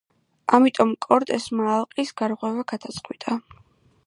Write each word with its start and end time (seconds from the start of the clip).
ამიტომ 0.57 0.93
კორტესმა 1.07 1.69
ალყის 1.75 2.15
გარღვევა 2.23 2.67
გადაწყვიტა. 2.75 3.41